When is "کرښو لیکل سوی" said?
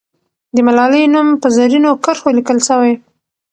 2.03-2.93